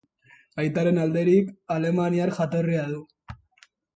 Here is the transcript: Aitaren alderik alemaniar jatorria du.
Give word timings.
Aitaren 0.63 0.97
alderik 1.01 1.51
alemaniar 1.77 2.33
jatorria 2.39 2.87
du. 2.95 3.05